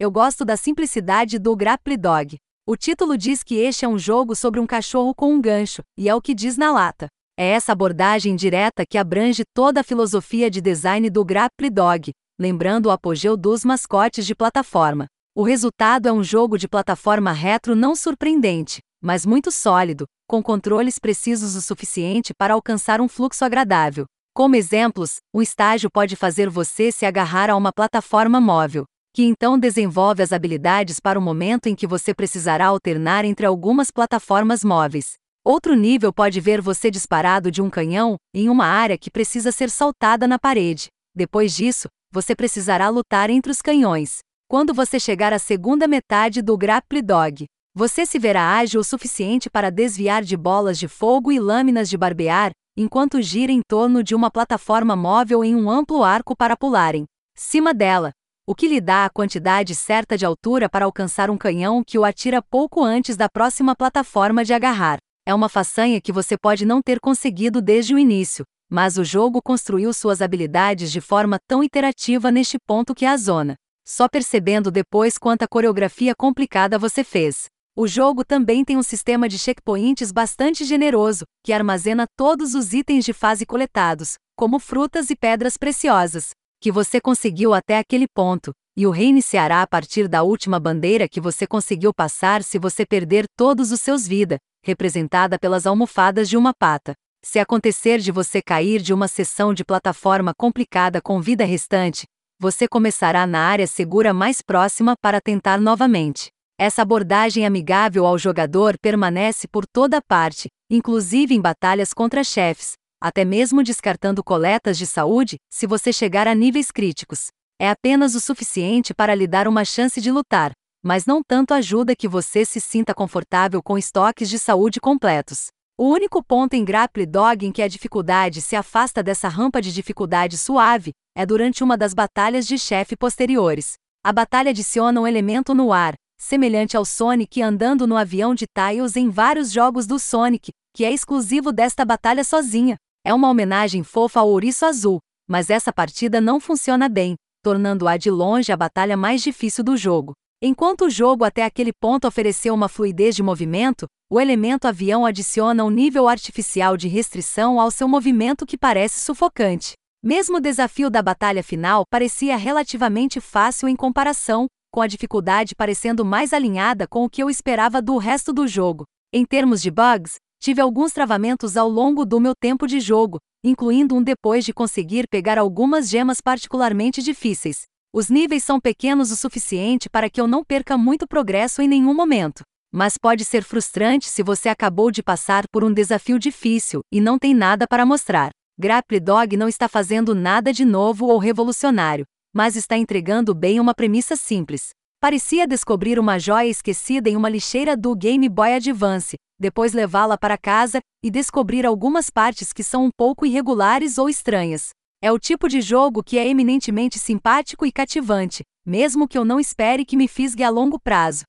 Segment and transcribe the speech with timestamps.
[0.00, 2.38] Eu gosto da simplicidade do Grapple Dog.
[2.66, 6.08] O título diz que este é um jogo sobre um cachorro com um gancho, e
[6.08, 7.06] é o que diz na lata.
[7.38, 12.86] É essa abordagem direta que abrange toda a filosofia de design do Grapple Dog, lembrando
[12.86, 15.04] o apogeu dos mascotes de plataforma.
[15.36, 20.98] O resultado é um jogo de plataforma retro não surpreendente, mas muito sólido, com controles
[20.98, 24.06] precisos o suficiente para alcançar um fluxo agradável.
[24.32, 29.58] Como exemplos, um estágio pode fazer você se agarrar a uma plataforma móvel, que então
[29.58, 35.14] desenvolve as habilidades para o momento em que você precisará alternar entre algumas plataformas móveis.
[35.44, 39.70] Outro nível pode ver você disparado de um canhão em uma área que precisa ser
[39.70, 40.88] saltada na parede.
[41.14, 44.18] Depois disso, você precisará lutar entre os canhões.
[44.48, 49.48] Quando você chegar à segunda metade do Grapple Dog, você se verá ágil o suficiente
[49.48, 54.14] para desviar de bolas de fogo e lâminas de barbear, enquanto gira em torno de
[54.14, 57.04] uma plataforma móvel em um amplo arco para pularem.
[57.36, 58.10] Cima dela,
[58.50, 62.04] o que lhe dá a quantidade certa de altura para alcançar um canhão que o
[62.04, 64.98] atira pouco antes da próxima plataforma de agarrar.
[65.24, 69.40] É uma façanha que você pode não ter conseguido desde o início, mas o jogo
[69.40, 73.54] construiu suas habilidades de forma tão iterativa neste ponto que a zona.
[73.86, 77.44] Só percebendo depois quanta coreografia complicada você fez.
[77.76, 83.04] O jogo também tem um sistema de checkpoints bastante generoso, que armazena todos os itens
[83.04, 86.30] de fase coletados, como frutas e pedras preciosas,
[86.60, 91.20] que você conseguiu até aquele ponto, e o reiniciará a partir da última bandeira que
[91.20, 96.52] você conseguiu passar se você perder todos os seus vida, representada pelas almofadas de uma
[96.52, 96.94] pata.
[97.22, 102.06] Se acontecer de você cair de uma sessão de plataforma complicada com vida restante,
[102.38, 106.28] você começará na área segura mais próxima para tentar novamente.
[106.58, 113.24] Essa abordagem amigável ao jogador permanece por toda parte, inclusive em batalhas contra chefes, até
[113.24, 117.28] mesmo descartando coletas de saúde, se você chegar a níveis críticos.
[117.58, 121.96] É apenas o suficiente para lhe dar uma chance de lutar, mas não tanto ajuda
[121.96, 125.46] que você se sinta confortável com estoques de saúde completos.
[125.78, 129.72] O único ponto em Grapple Dog em que a dificuldade se afasta dessa rampa de
[129.72, 133.74] dificuldade suave é durante uma das batalhas de chefe posteriores.
[134.04, 138.94] A batalha adiciona um elemento no ar, semelhante ao Sonic andando no avião de Tails
[138.94, 142.76] em vários jogos do Sonic, que é exclusivo desta batalha sozinha.
[143.02, 148.10] É uma homenagem fofa ao ouriço azul, mas essa partida não funciona bem, tornando-a de
[148.10, 150.12] longe a batalha mais difícil do jogo.
[150.42, 155.64] Enquanto o jogo até aquele ponto ofereceu uma fluidez de movimento, o elemento avião adiciona
[155.64, 159.72] um nível artificial de restrição ao seu movimento que parece sufocante.
[160.02, 166.04] Mesmo o desafio da batalha final parecia relativamente fácil em comparação, com a dificuldade parecendo
[166.04, 168.84] mais alinhada com o que eu esperava do resto do jogo.
[169.12, 173.94] Em termos de bugs, tive alguns travamentos ao longo do meu tempo de jogo, incluindo
[173.94, 177.64] um depois de conseguir pegar algumas gemas particularmente difíceis.
[177.92, 181.92] Os níveis são pequenos o suficiente para que eu não perca muito progresso em nenhum
[181.92, 182.42] momento.
[182.72, 187.18] Mas pode ser frustrante se você acabou de passar por um desafio difícil e não
[187.18, 188.30] tem nada para mostrar.
[188.58, 193.74] Grapple Dog não está fazendo nada de novo ou revolucionário, mas está entregando bem uma
[193.74, 194.70] premissa simples.
[195.00, 200.36] Parecia descobrir uma joia esquecida em uma lixeira do Game Boy Advance, depois levá-la para
[200.36, 204.68] casa e descobrir algumas partes que são um pouco irregulares ou estranhas.
[205.02, 209.40] É o tipo de jogo que é eminentemente simpático e cativante, mesmo que eu não
[209.40, 211.24] espere que me fisgue a longo prazo.